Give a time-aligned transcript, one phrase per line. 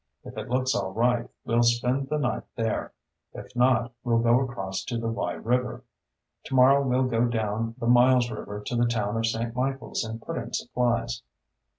[0.23, 2.91] If it looks all right, well spend the night there.
[3.35, 5.83] If not, we'll go across to the Wye River.
[6.43, 9.55] Tomorrow we'll go down the Miles River to the town of St.
[9.55, 11.21] Michaels and put in supplies."